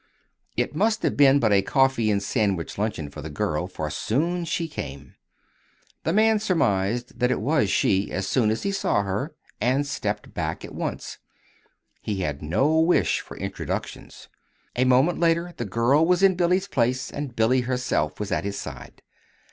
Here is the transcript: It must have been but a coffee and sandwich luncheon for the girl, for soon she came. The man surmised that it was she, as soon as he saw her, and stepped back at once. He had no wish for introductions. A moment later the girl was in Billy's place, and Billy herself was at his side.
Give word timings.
It 0.57 0.73
must 0.75 1.03
have 1.03 1.15
been 1.15 1.37
but 1.37 1.53
a 1.53 1.61
coffee 1.61 2.09
and 2.09 2.23
sandwich 2.23 2.79
luncheon 2.79 3.11
for 3.11 3.21
the 3.21 3.29
girl, 3.29 3.67
for 3.67 3.87
soon 3.91 4.45
she 4.45 4.67
came. 4.67 5.13
The 6.05 6.11
man 6.11 6.39
surmised 6.39 7.19
that 7.19 7.29
it 7.29 7.39
was 7.39 7.69
she, 7.69 8.11
as 8.11 8.25
soon 8.25 8.49
as 8.49 8.63
he 8.63 8.71
saw 8.71 9.03
her, 9.03 9.35
and 9.61 9.85
stepped 9.85 10.33
back 10.33 10.65
at 10.65 10.73
once. 10.73 11.19
He 12.01 12.21
had 12.21 12.41
no 12.41 12.79
wish 12.79 13.19
for 13.19 13.37
introductions. 13.37 14.27
A 14.75 14.85
moment 14.85 15.19
later 15.19 15.53
the 15.55 15.65
girl 15.65 16.03
was 16.03 16.23
in 16.23 16.33
Billy's 16.33 16.67
place, 16.67 17.11
and 17.11 17.35
Billy 17.35 17.61
herself 17.61 18.19
was 18.19 18.31
at 18.31 18.43
his 18.43 18.57
side. 18.57 19.03